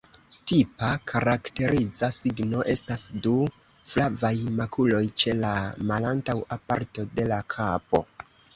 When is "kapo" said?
7.57-8.05